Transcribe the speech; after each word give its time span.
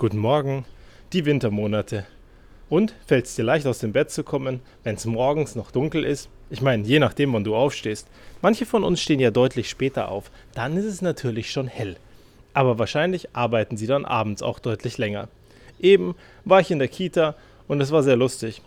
Guten 0.00 0.16
Morgen, 0.16 0.64
die 1.12 1.26
Wintermonate. 1.26 2.06
Und 2.70 2.94
fällt 3.06 3.26
es 3.26 3.34
dir 3.34 3.42
leicht 3.42 3.66
aus 3.66 3.80
dem 3.80 3.92
Bett 3.92 4.10
zu 4.10 4.24
kommen, 4.24 4.60
wenn 4.82 4.94
es 4.94 5.04
morgens 5.04 5.56
noch 5.56 5.70
dunkel 5.70 6.06
ist? 6.06 6.30
Ich 6.48 6.62
meine, 6.62 6.84
je 6.86 6.98
nachdem, 6.98 7.34
wann 7.34 7.44
du 7.44 7.54
aufstehst. 7.54 8.08
Manche 8.40 8.64
von 8.64 8.82
uns 8.82 9.02
stehen 9.02 9.20
ja 9.20 9.30
deutlich 9.30 9.68
später 9.68 10.08
auf. 10.08 10.30
Dann 10.54 10.78
ist 10.78 10.86
es 10.86 11.02
natürlich 11.02 11.50
schon 11.50 11.66
hell. 11.66 11.98
Aber 12.54 12.78
wahrscheinlich 12.78 13.36
arbeiten 13.36 13.76
sie 13.76 13.86
dann 13.86 14.06
abends 14.06 14.42
auch 14.42 14.58
deutlich 14.58 14.96
länger. 14.96 15.28
Eben 15.78 16.14
war 16.46 16.62
ich 16.62 16.70
in 16.70 16.78
der 16.78 16.88
Kita 16.88 17.34
und 17.68 17.82
es 17.82 17.92
war 17.92 18.02
sehr 18.02 18.16
lustig. 18.16 18.62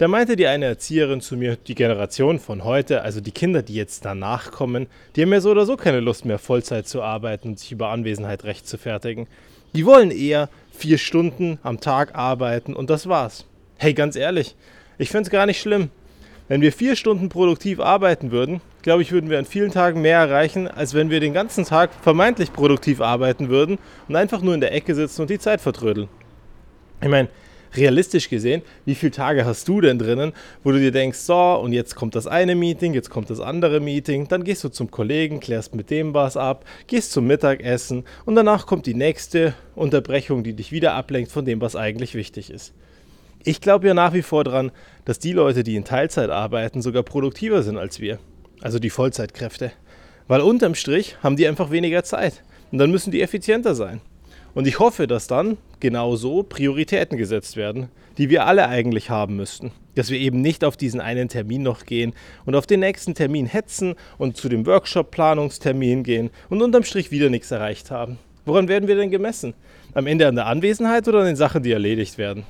Da 0.00 0.08
meinte 0.08 0.34
die 0.34 0.46
eine 0.46 0.64
Erzieherin 0.64 1.20
zu 1.20 1.36
mir, 1.36 1.56
die 1.56 1.74
Generation 1.74 2.38
von 2.38 2.64
heute, 2.64 3.02
also 3.02 3.20
die 3.20 3.32
Kinder, 3.32 3.60
die 3.60 3.74
jetzt 3.74 4.06
danach 4.06 4.50
kommen, 4.50 4.86
die 5.14 5.20
haben 5.20 5.30
ja 5.30 5.42
so 5.42 5.50
oder 5.50 5.66
so 5.66 5.76
keine 5.76 6.00
Lust 6.00 6.24
mehr, 6.24 6.38
Vollzeit 6.38 6.88
zu 6.88 7.02
arbeiten 7.02 7.48
und 7.48 7.58
sich 7.58 7.70
über 7.70 7.90
Anwesenheit 7.90 8.44
recht 8.44 8.66
zu 8.66 8.78
fertigen. 8.78 9.26
Die 9.74 9.84
wollen 9.84 10.10
eher 10.10 10.48
vier 10.72 10.96
Stunden 10.96 11.58
am 11.62 11.80
Tag 11.80 12.14
arbeiten 12.14 12.72
und 12.74 12.88
das 12.88 13.10
war's. 13.10 13.44
Hey, 13.76 13.92
ganz 13.92 14.16
ehrlich, 14.16 14.56
ich 14.96 15.10
find's 15.10 15.28
gar 15.28 15.44
nicht 15.44 15.60
schlimm. 15.60 15.90
Wenn 16.48 16.62
wir 16.62 16.72
vier 16.72 16.96
Stunden 16.96 17.28
produktiv 17.28 17.78
arbeiten 17.78 18.30
würden, 18.30 18.62
glaube 18.80 19.02
ich, 19.02 19.12
würden 19.12 19.28
wir 19.28 19.38
an 19.38 19.44
vielen 19.44 19.70
Tagen 19.70 20.00
mehr 20.00 20.16
erreichen, 20.16 20.66
als 20.66 20.94
wenn 20.94 21.10
wir 21.10 21.20
den 21.20 21.34
ganzen 21.34 21.66
Tag 21.66 21.90
vermeintlich 22.00 22.54
produktiv 22.54 23.02
arbeiten 23.02 23.50
würden 23.50 23.76
und 24.08 24.16
einfach 24.16 24.40
nur 24.40 24.54
in 24.54 24.62
der 24.62 24.72
Ecke 24.72 24.94
sitzen 24.94 25.20
und 25.20 25.28
die 25.28 25.38
Zeit 25.38 25.60
vertrödeln. 25.60 26.08
Ich 27.02 27.08
meine, 27.08 27.28
realistisch 27.74 28.28
gesehen, 28.28 28.62
wie 28.84 28.94
viele 28.94 29.12
Tage 29.12 29.44
hast 29.44 29.68
du 29.68 29.80
denn 29.80 29.98
drinnen, 29.98 30.32
wo 30.64 30.72
du 30.72 30.78
dir 30.78 30.92
denkst, 30.92 31.18
so, 31.18 31.54
und 31.54 31.72
jetzt 31.72 31.94
kommt 31.94 32.14
das 32.14 32.26
eine 32.26 32.54
Meeting, 32.54 32.94
jetzt 32.94 33.10
kommt 33.10 33.30
das 33.30 33.40
andere 33.40 33.80
Meeting, 33.80 34.28
dann 34.28 34.44
gehst 34.44 34.64
du 34.64 34.68
zum 34.68 34.90
Kollegen, 34.90 35.40
klärst 35.40 35.74
mit 35.74 35.90
dem 35.90 36.14
was 36.14 36.36
ab, 36.36 36.64
gehst 36.86 37.12
zum 37.12 37.26
Mittagessen 37.26 38.04
und 38.24 38.34
danach 38.34 38.66
kommt 38.66 38.86
die 38.86 38.94
nächste 38.94 39.54
Unterbrechung, 39.74 40.42
die 40.42 40.54
dich 40.54 40.72
wieder 40.72 40.94
ablenkt 40.94 41.30
von 41.30 41.44
dem, 41.44 41.60
was 41.60 41.76
eigentlich 41.76 42.14
wichtig 42.14 42.50
ist. 42.50 42.74
Ich 43.42 43.60
glaube 43.60 43.88
ja 43.88 43.94
nach 43.94 44.12
wie 44.12 44.22
vor 44.22 44.44
daran, 44.44 44.70
dass 45.06 45.18
die 45.18 45.32
Leute, 45.32 45.64
die 45.64 45.76
in 45.76 45.84
Teilzeit 45.84 46.28
arbeiten, 46.28 46.82
sogar 46.82 47.02
produktiver 47.02 47.62
sind 47.62 47.78
als 47.78 47.98
wir. 47.98 48.18
Also 48.60 48.78
die 48.78 48.90
Vollzeitkräfte. 48.90 49.72
Weil 50.28 50.42
unterm 50.42 50.74
Strich 50.74 51.16
haben 51.22 51.36
die 51.36 51.48
einfach 51.48 51.70
weniger 51.70 52.04
Zeit. 52.04 52.42
Und 52.70 52.78
dann 52.78 52.90
müssen 52.90 53.10
die 53.10 53.22
effizienter 53.22 53.74
sein. 53.74 54.02
Und 54.54 54.66
ich 54.66 54.78
hoffe, 54.78 55.06
dass 55.06 55.26
dann 55.26 55.56
genauso 55.78 56.42
Prioritäten 56.42 57.16
gesetzt 57.16 57.56
werden, 57.56 57.88
die 58.18 58.30
wir 58.30 58.46
alle 58.46 58.68
eigentlich 58.68 59.10
haben 59.10 59.36
müssten. 59.36 59.72
Dass 59.94 60.10
wir 60.10 60.18
eben 60.18 60.40
nicht 60.40 60.64
auf 60.64 60.76
diesen 60.76 61.00
einen 61.00 61.28
Termin 61.28 61.62
noch 61.62 61.86
gehen 61.86 62.14
und 62.44 62.54
auf 62.54 62.66
den 62.66 62.80
nächsten 62.80 63.14
Termin 63.14 63.46
hetzen 63.46 63.94
und 64.18 64.36
zu 64.36 64.48
dem 64.48 64.66
Workshop-Planungstermin 64.66 66.02
gehen 66.02 66.30
und 66.48 66.62
unterm 66.62 66.84
Strich 66.84 67.10
wieder 67.10 67.30
nichts 67.30 67.50
erreicht 67.50 67.90
haben. 67.90 68.18
Woran 68.44 68.68
werden 68.68 68.88
wir 68.88 68.96
denn 68.96 69.10
gemessen? 69.10 69.54
Am 69.94 70.06
Ende 70.06 70.26
an 70.26 70.34
der 70.34 70.46
Anwesenheit 70.46 71.06
oder 71.08 71.20
an 71.20 71.26
den 71.26 71.36
Sachen, 71.36 71.62
die 71.62 71.72
erledigt 71.72 72.18
werden? 72.18 72.44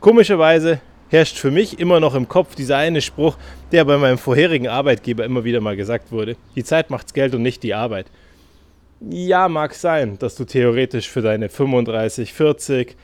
Komischerweise 0.00 0.80
herrscht 1.10 1.36
für 1.36 1.50
mich 1.50 1.78
immer 1.78 2.00
noch 2.00 2.14
im 2.14 2.28
Kopf 2.28 2.54
dieser 2.54 2.76
eine 2.76 3.00
Spruch, 3.00 3.36
der 3.72 3.84
bei 3.84 3.98
meinem 3.98 4.18
vorherigen 4.18 4.68
Arbeitgeber 4.68 5.24
immer 5.24 5.44
wieder 5.44 5.60
mal 5.60 5.76
gesagt 5.76 6.12
wurde. 6.12 6.36
Die 6.56 6.64
Zeit 6.64 6.88
macht's 6.88 7.12
Geld 7.12 7.34
und 7.34 7.42
nicht 7.42 7.62
die 7.62 7.74
Arbeit. 7.74 8.06
Ja, 9.08 9.48
mag 9.48 9.74
sein, 9.74 10.18
dass 10.18 10.34
du 10.34 10.44
theoretisch 10.44 11.08
für 11.08 11.22
deine 11.22 11.48
35, 11.48 12.34
40, 12.34 12.96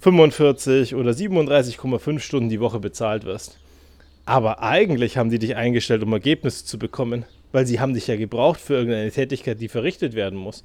45 0.00 0.94
oder 0.94 1.10
37,5 1.10 2.18
Stunden 2.18 2.48
die 2.48 2.60
Woche 2.60 2.80
bezahlt 2.80 3.24
wirst. 3.24 3.58
Aber 4.24 4.62
eigentlich 4.62 5.18
haben 5.18 5.28
die 5.28 5.38
dich 5.38 5.54
eingestellt, 5.54 6.02
um 6.02 6.14
Ergebnisse 6.14 6.64
zu 6.64 6.78
bekommen, 6.78 7.26
weil 7.52 7.66
sie 7.66 7.78
haben 7.78 7.92
dich 7.92 8.06
ja 8.06 8.16
gebraucht 8.16 8.58
für 8.58 8.72
irgendeine 8.72 9.10
Tätigkeit, 9.10 9.60
die 9.60 9.68
verrichtet 9.68 10.14
werden 10.14 10.38
muss. 10.38 10.64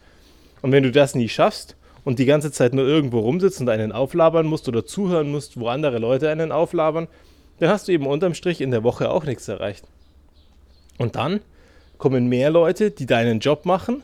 Und 0.62 0.72
wenn 0.72 0.84
du 0.84 0.92
das 0.92 1.14
nie 1.14 1.28
schaffst 1.28 1.76
und 2.06 2.18
die 2.18 2.26
ganze 2.26 2.50
Zeit 2.50 2.74
nur 2.74 2.88
irgendwo 2.88 3.20
rumsitzt 3.20 3.60
und 3.60 3.68
einen 3.68 3.92
auflabern 3.92 4.48
musst 4.48 4.70
oder 4.70 4.86
zuhören 4.86 5.30
musst, 5.30 5.60
wo 5.60 5.68
andere 5.68 6.00
Leute 6.00 6.30
einen 6.30 6.54
auflabern, 6.54 7.10
dann 7.60 7.70
hast 7.70 7.90
du 7.90 7.92
eben 7.92 8.08
unterm 8.08 8.34
Strich 8.34 8.62
in 8.62 8.72
der 8.72 8.86
Woche 8.86 9.12
auch 9.12 9.26
nichts 9.26 9.50
erreicht. 9.50 9.84
Und 10.98 11.18
dann 11.18 11.42
kommen 11.98 12.28
mehr 12.28 12.50
Leute, 12.50 12.92
die 12.92 13.06
deinen 13.06 13.42
Job 13.42 13.66
machen 13.66 14.04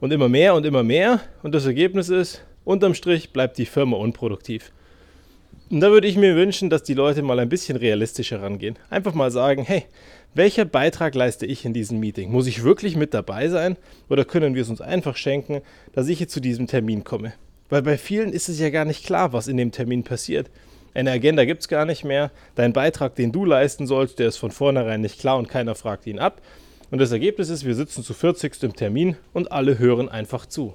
und 0.00 0.12
immer 0.12 0.28
mehr 0.28 0.54
und 0.54 0.66
immer 0.66 0.82
mehr. 0.82 1.20
Und 1.42 1.54
das 1.54 1.66
Ergebnis 1.66 2.08
ist, 2.08 2.42
unterm 2.64 2.94
Strich 2.94 3.32
bleibt 3.32 3.58
die 3.58 3.66
Firma 3.66 3.96
unproduktiv. 3.96 4.72
Und 5.70 5.80
da 5.80 5.90
würde 5.90 6.08
ich 6.08 6.16
mir 6.16 6.34
wünschen, 6.34 6.68
dass 6.68 6.82
die 6.82 6.94
Leute 6.94 7.22
mal 7.22 7.38
ein 7.38 7.48
bisschen 7.48 7.76
realistischer 7.76 8.42
rangehen. 8.42 8.76
Einfach 8.88 9.14
mal 9.14 9.30
sagen, 9.30 9.62
hey, 9.62 9.84
welcher 10.34 10.64
Beitrag 10.64 11.14
leiste 11.14 11.46
ich 11.46 11.64
in 11.64 11.72
diesem 11.72 12.00
Meeting? 12.00 12.30
Muss 12.30 12.46
ich 12.46 12.64
wirklich 12.64 12.96
mit 12.96 13.14
dabei 13.14 13.48
sein? 13.48 13.76
Oder 14.08 14.24
können 14.24 14.54
wir 14.54 14.62
es 14.62 14.68
uns 14.68 14.80
einfach 14.80 15.16
schenken, 15.16 15.60
dass 15.92 16.08
ich 16.08 16.18
jetzt 16.18 16.32
zu 16.32 16.40
diesem 16.40 16.66
Termin 16.66 17.04
komme? 17.04 17.34
Weil 17.68 17.82
bei 17.82 17.98
vielen 17.98 18.32
ist 18.32 18.48
es 18.48 18.58
ja 18.58 18.70
gar 18.70 18.84
nicht 18.84 19.04
klar, 19.04 19.32
was 19.32 19.46
in 19.46 19.56
dem 19.56 19.70
Termin 19.70 20.02
passiert. 20.02 20.50
Eine 20.92 21.12
Agenda 21.12 21.44
gibt 21.44 21.60
es 21.60 21.68
gar 21.68 21.84
nicht 21.84 22.04
mehr. 22.04 22.32
Dein 22.56 22.72
Beitrag, 22.72 23.14
den 23.14 23.30
du 23.30 23.44
leisten 23.44 23.86
sollst, 23.86 24.18
der 24.18 24.26
ist 24.26 24.38
von 24.38 24.50
vornherein 24.50 25.00
nicht 25.00 25.20
klar 25.20 25.38
und 25.38 25.48
keiner 25.48 25.76
fragt 25.76 26.06
ihn 26.06 26.18
ab. 26.18 26.42
Und 26.90 27.00
das 27.00 27.12
Ergebnis 27.12 27.50
ist, 27.50 27.64
wir 27.64 27.74
sitzen 27.74 28.02
zu 28.02 28.14
40. 28.14 28.62
im 28.64 28.74
Termin 28.74 29.16
und 29.32 29.52
alle 29.52 29.78
hören 29.78 30.08
einfach 30.08 30.46
zu. 30.46 30.74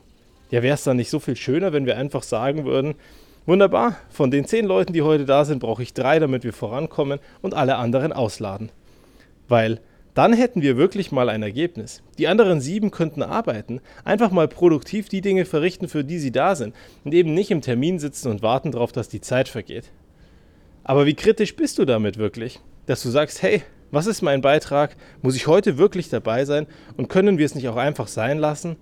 Ja, 0.49 0.63
wäre 0.63 0.75
es 0.75 0.83
dann 0.83 0.97
nicht 0.97 1.09
so 1.09 1.19
viel 1.19 1.35
schöner, 1.35 1.73
wenn 1.73 1.85
wir 1.85 1.97
einfach 1.97 2.23
sagen 2.23 2.65
würden, 2.65 2.95
wunderbar, 3.45 3.97
von 4.09 4.31
den 4.31 4.45
zehn 4.45 4.65
Leuten, 4.65 4.93
die 4.93 5.01
heute 5.01 5.25
da 5.25 5.43
sind, 5.43 5.59
brauche 5.59 5.83
ich 5.83 5.93
drei, 5.93 6.19
damit 6.19 6.43
wir 6.43 6.53
vorankommen 6.53 7.19
und 7.41 7.53
alle 7.53 7.75
anderen 7.75 8.13
ausladen. 8.13 8.71
Weil 9.47 9.81
dann 10.13 10.31
hätten 10.31 10.61
wir 10.61 10.77
wirklich 10.77 11.11
mal 11.11 11.27
ein 11.27 11.43
Ergebnis. 11.43 12.01
Die 12.17 12.29
anderen 12.29 12.61
sieben 12.61 12.89
könnten 12.89 13.21
arbeiten, 13.21 13.81
einfach 14.05 14.31
mal 14.31 14.47
produktiv 14.47 15.09
die 15.09 15.19
Dinge 15.19 15.43
verrichten, 15.43 15.89
für 15.89 16.05
die 16.05 16.19
sie 16.19 16.31
da 16.31 16.55
sind 16.55 16.73
und 17.03 17.13
eben 17.13 17.33
nicht 17.33 17.51
im 17.51 17.61
Termin 17.61 17.99
sitzen 17.99 18.31
und 18.31 18.41
warten 18.41 18.71
darauf, 18.71 18.93
dass 18.93 19.09
die 19.09 19.19
Zeit 19.19 19.49
vergeht. 19.49 19.91
Aber 20.85 21.05
wie 21.05 21.15
kritisch 21.15 21.57
bist 21.57 21.77
du 21.77 21.83
damit 21.83 22.17
wirklich? 22.17 22.61
Dass 22.85 23.03
du 23.03 23.09
sagst, 23.09 23.41
hey, 23.41 23.63
was 23.91 24.07
ist 24.07 24.21
mein 24.21 24.41
Beitrag? 24.41 24.95
Muss 25.21 25.35
ich 25.35 25.47
heute 25.47 25.77
wirklich 25.77 26.09
dabei 26.09 26.45
sein? 26.45 26.67
Und 26.97 27.09
können 27.09 27.37
wir 27.37 27.45
es 27.45 27.55
nicht 27.55 27.67
auch 27.67 27.75
einfach 27.75 28.07
sein 28.07 28.39
lassen? 28.39 28.75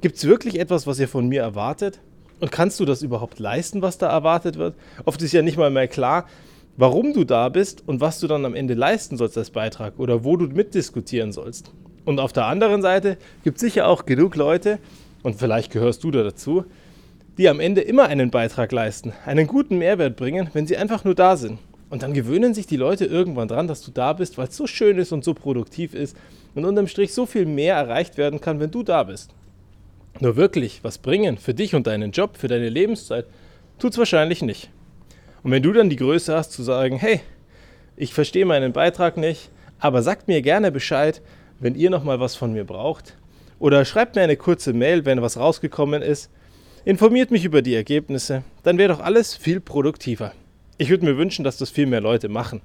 Gibt 0.00 0.16
es 0.16 0.24
wirklich 0.26 0.58
etwas, 0.58 0.86
was 0.86 1.00
ihr 1.00 1.08
von 1.08 1.28
mir 1.28 1.42
erwartet? 1.42 2.00
Und 2.40 2.52
kannst 2.52 2.78
du 2.78 2.84
das 2.84 3.02
überhaupt 3.02 3.38
leisten, 3.38 3.82
was 3.82 3.98
da 3.98 4.08
erwartet 4.08 4.56
wird? 4.56 4.74
Oft 5.04 5.20
ist 5.22 5.32
ja 5.32 5.42
nicht 5.42 5.58
mal 5.58 5.70
mehr 5.70 5.88
klar, 5.88 6.26
warum 6.76 7.12
du 7.12 7.24
da 7.24 7.48
bist 7.48 7.82
und 7.86 8.00
was 8.00 8.20
du 8.20 8.28
dann 8.28 8.44
am 8.44 8.54
Ende 8.54 8.74
leisten 8.74 9.16
sollst 9.16 9.36
als 9.36 9.50
Beitrag 9.50 9.98
oder 9.98 10.22
wo 10.24 10.36
du 10.36 10.46
mitdiskutieren 10.46 11.32
sollst. 11.32 11.72
Und 12.04 12.20
auf 12.20 12.32
der 12.32 12.46
anderen 12.46 12.80
Seite 12.80 13.18
gibt 13.42 13.56
es 13.56 13.60
sicher 13.60 13.88
auch 13.88 14.06
genug 14.06 14.36
Leute, 14.36 14.78
und 15.22 15.36
vielleicht 15.36 15.72
gehörst 15.72 16.04
du 16.04 16.10
da 16.10 16.22
dazu, 16.22 16.64
die 17.36 17.48
am 17.48 17.60
Ende 17.60 17.80
immer 17.80 18.04
einen 18.04 18.30
Beitrag 18.30 18.72
leisten, 18.72 19.12
einen 19.26 19.46
guten 19.46 19.78
Mehrwert 19.78 20.16
bringen, 20.16 20.48
wenn 20.52 20.66
sie 20.66 20.76
einfach 20.76 21.04
nur 21.04 21.14
da 21.14 21.36
sind. 21.36 21.58
Und 21.90 22.02
dann 22.02 22.12
gewöhnen 22.12 22.54
sich 22.54 22.66
die 22.66 22.76
Leute 22.76 23.06
irgendwann 23.06 23.48
dran, 23.48 23.66
dass 23.66 23.82
du 23.82 23.90
da 23.90 24.12
bist, 24.12 24.36
weil 24.36 24.48
es 24.48 24.56
so 24.56 24.66
schön 24.66 24.98
ist 24.98 25.12
und 25.12 25.24
so 25.24 25.34
produktiv 25.34 25.94
ist 25.94 26.16
und 26.54 26.64
unterm 26.64 26.86
Strich 26.86 27.14
so 27.14 27.24
viel 27.24 27.46
mehr 27.46 27.76
erreicht 27.76 28.18
werden 28.18 28.40
kann, 28.40 28.60
wenn 28.60 28.70
du 28.70 28.82
da 28.82 29.04
bist. 29.04 29.30
Nur 30.20 30.36
wirklich 30.36 30.80
was 30.82 30.98
bringen 30.98 31.38
für 31.38 31.54
dich 31.54 31.74
und 31.74 31.86
deinen 31.86 32.12
Job, 32.12 32.36
für 32.36 32.48
deine 32.48 32.68
Lebenszeit, 32.68 33.26
tut 33.78 33.92
es 33.92 33.98
wahrscheinlich 33.98 34.42
nicht. 34.42 34.70
Und 35.42 35.52
wenn 35.52 35.62
du 35.62 35.72
dann 35.72 35.88
die 35.88 35.96
Größe 35.96 36.36
hast 36.36 36.52
zu 36.52 36.62
sagen, 36.62 36.98
hey, 36.98 37.20
ich 37.96 38.12
verstehe 38.12 38.44
meinen 38.44 38.72
Beitrag 38.72 39.16
nicht, 39.16 39.50
aber 39.78 40.02
sagt 40.02 40.28
mir 40.28 40.42
gerne 40.42 40.72
Bescheid, 40.72 41.22
wenn 41.60 41.74
ihr 41.74 41.90
nochmal 41.90 42.20
was 42.20 42.34
von 42.34 42.52
mir 42.52 42.64
braucht. 42.64 43.16
Oder 43.58 43.84
schreibt 43.84 44.16
mir 44.16 44.22
eine 44.22 44.36
kurze 44.36 44.72
Mail, 44.72 45.04
wenn 45.04 45.22
was 45.22 45.36
rausgekommen 45.36 46.02
ist. 46.02 46.30
Informiert 46.84 47.30
mich 47.30 47.44
über 47.44 47.62
die 47.62 47.74
Ergebnisse, 47.74 48.42
dann 48.62 48.78
wäre 48.78 48.92
doch 48.92 49.00
alles 49.00 49.34
viel 49.34 49.60
produktiver. 49.60 50.32
Ich 50.80 50.90
würde 50.90 51.04
mir 51.04 51.16
wünschen, 51.16 51.44
dass 51.44 51.56
das 51.56 51.70
viel 51.70 51.86
mehr 51.86 52.00
Leute 52.00 52.28
machen. 52.28 52.60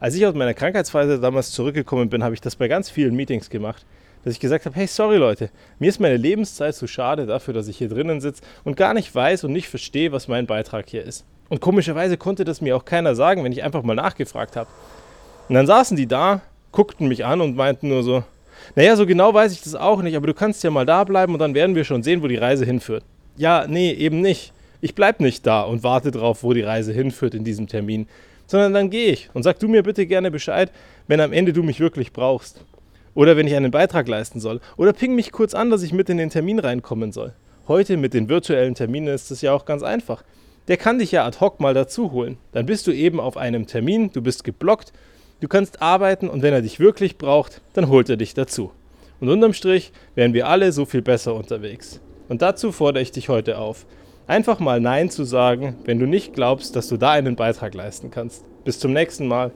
Als 0.00 0.16
ich 0.16 0.26
aus 0.26 0.34
meiner 0.34 0.52
Krankheitsphase 0.52 1.20
damals 1.20 1.52
zurückgekommen 1.52 2.08
bin, 2.08 2.24
habe 2.24 2.34
ich 2.34 2.40
das 2.40 2.56
bei 2.56 2.66
ganz 2.66 2.90
vielen 2.90 3.14
Meetings 3.14 3.50
gemacht, 3.50 3.86
dass 4.24 4.34
ich 4.34 4.40
gesagt 4.40 4.66
habe, 4.66 4.74
hey, 4.74 4.88
sorry 4.88 5.16
Leute, 5.16 5.50
mir 5.78 5.88
ist 5.88 6.00
meine 6.00 6.16
Lebenszeit 6.16 6.74
zu 6.74 6.88
schade 6.88 7.24
dafür, 7.24 7.54
dass 7.54 7.68
ich 7.68 7.78
hier 7.78 7.88
drinnen 7.88 8.20
sitze 8.20 8.42
und 8.64 8.76
gar 8.76 8.94
nicht 8.94 9.14
weiß 9.14 9.44
und 9.44 9.52
nicht 9.52 9.68
verstehe, 9.68 10.10
was 10.10 10.26
mein 10.26 10.46
Beitrag 10.46 10.88
hier 10.88 11.04
ist. 11.04 11.24
Und 11.48 11.60
komischerweise 11.60 12.16
konnte 12.16 12.44
das 12.44 12.60
mir 12.60 12.76
auch 12.76 12.84
keiner 12.84 13.14
sagen, 13.14 13.44
wenn 13.44 13.52
ich 13.52 13.62
einfach 13.62 13.84
mal 13.84 13.94
nachgefragt 13.94 14.56
habe. 14.56 14.68
Und 15.48 15.54
dann 15.54 15.68
saßen 15.68 15.96
die 15.96 16.08
da, 16.08 16.40
guckten 16.72 17.06
mich 17.06 17.24
an 17.24 17.40
und 17.40 17.54
meinten 17.54 17.88
nur 17.88 18.02
so, 18.02 18.24
naja, 18.74 18.96
so 18.96 19.06
genau 19.06 19.32
weiß 19.32 19.52
ich 19.52 19.62
das 19.62 19.76
auch 19.76 20.02
nicht, 20.02 20.16
aber 20.16 20.26
du 20.26 20.34
kannst 20.34 20.64
ja 20.64 20.72
mal 20.72 20.84
da 20.84 21.04
bleiben 21.04 21.32
und 21.32 21.38
dann 21.38 21.54
werden 21.54 21.76
wir 21.76 21.84
schon 21.84 22.02
sehen, 22.02 22.24
wo 22.24 22.26
die 22.26 22.34
Reise 22.34 22.64
hinführt. 22.64 23.04
Ja, 23.36 23.66
nee, 23.68 23.92
eben 23.92 24.20
nicht 24.20 24.52
ich 24.80 24.94
bleibe 24.94 25.22
nicht 25.22 25.46
da 25.46 25.62
und 25.62 25.82
warte 25.82 26.10
drauf, 26.10 26.42
wo 26.42 26.52
die 26.52 26.62
Reise 26.62 26.92
hinführt 26.92 27.34
in 27.34 27.44
diesem 27.44 27.66
Termin, 27.66 28.06
sondern 28.46 28.72
dann 28.74 28.90
gehe 28.90 29.10
ich 29.12 29.30
und 29.34 29.42
sag 29.42 29.58
du 29.58 29.68
mir 29.68 29.82
bitte 29.82 30.06
gerne 30.06 30.30
Bescheid, 30.30 30.70
wenn 31.08 31.20
am 31.20 31.32
Ende 31.32 31.52
du 31.52 31.62
mich 31.62 31.80
wirklich 31.80 32.12
brauchst. 32.12 32.64
Oder 33.14 33.36
wenn 33.36 33.46
ich 33.46 33.54
einen 33.54 33.70
Beitrag 33.70 34.08
leisten 34.08 34.40
soll. 34.40 34.60
Oder 34.76 34.92
ping 34.92 35.14
mich 35.14 35.32
kurz 35.32 35.54
an, 35.54 35.70
dass 35.70 35.82
ich 35.82 35.94
mit 35.94 36.10
in 36.10 36.18
den 36.18 36.28
Termin 36.28 36.58
reinkommen 36.58 37.12
soll. 37.12 37.32
Heute 37.66 37.96
mit 37.96 38.12
den 38.12 38.28
virtuellen 38.28 38.74
Terminen 38.74 39.08
ist 39.08 39.30
es 39.30 39.40
ja 39.40 39.52
auch 39.52 39.64
ganz 39.64 39.82
einfach. 39.82 40.22
Der 40.68 40.76
kann 40.76 40.98
dich 40.98 41.12
ja 41.12 41.24
ad 41.24 41.40
hoc 41.40 41.58
mal 41.58 41.74
dazu 41.74 42.12
holen. 42.12 42.36
Dann 42.52 42.66
bist 42.66 42.86
du 42.86 42.92
eben 42.92 43.18
auf 43.18 43.36
einem 43.36 43.66
Termin, 43.66 44.10
du 44.12 44.20
bist 44.20 44.44
geblockt, 44.44 44.92
du 45.40 45.48
kannst 45.48 45.80
arbeiten 45.80 46.28
und 46.28 46.42
wenn 46.42 46.52
er 46.52 46.62
dich 46.62 46.78
wirklich 46.78 47.18
braucht, 47.18 47.62
dann 47.72 47.88
holt 47.88 48.10
er 48.10 48.16
dich 48.16 48.34
dazu. 48.34 48.70
Und 49.20 49.30
unterm 49.30 49.54
Strich 49.54 49.92
wären 50.14 50.34
wir 50.34 50.46
alle 50.48 50.70
so 50.72 50.84
viel 50.84 51.02
besser 51.02 51.34
unterwegs. 51.34 52.00
Und 52.28 52.42
dazu 52.42 52.70
fordere 52.70 53.02
ich 53.02 53.12
dich 53.12 53.28
heute 53.28 53.58
auf. 53.58 53.86
Einfach 54.28 54.58
mal 54.58 54.80
Nein 54.80 55.08
zu 55.08 55.22
sagen, 55.22 55.76
wenn 55.84 56.00
du 56.00 56.06
nicht 56.06 56.34
glaubst, 56.34 56.74
dass 56.74 56.88
du 56.88 56.96
da 56.96 57.12
einen 57.12 57.36
Beitrag 57.36 57.74
leisten 57.74 58.10
kannst. 58.10 58.44
Bis 58.64 58.80
zum 58.80 58.92
nächsten 58.92 59.28
Mal. 59.28 59.52